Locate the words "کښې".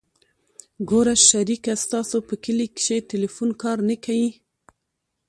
2.77-2.97